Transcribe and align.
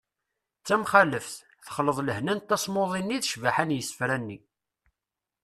d 0.61 0.63
tamxaleft: 0.67 1.35
texleḍ 1.65 1.97
lehna 2.03 2.33
n 2.37 2.39
tasmuḍi-nni 2.41 3.17
d 3.21 3.27
ccbaḥa 3.29 3.63
n 3.67 3.75
yisefra-nni 3.75 4.37